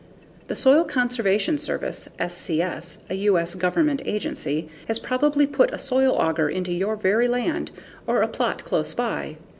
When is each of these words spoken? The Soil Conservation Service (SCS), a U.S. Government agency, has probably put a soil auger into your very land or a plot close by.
The 0.47 0.55
Soil 0.55 0.83
Conservation 0.83 1.59
Service 1.59 2.09
(SCS), 2.17 2.97
a 3.07 3.13
U.S. 3.27 3.53
Government 3.53 4.01
agency, 4.03 4.67
has 4.87 4.97
probably 4.97 5.45
put 5.45 5.71
a 5.71 5.77
soil 5.77 6.13
auger 6.15 6.49
into 6.49 6.73
your 6.73 6.95
very 6.95 7.27
land 7.27 7.69
or 8.07 8.23
a 8.23 8.27
plot 8.27 8.63
close 8.63 8.95
by. 8.95 9.37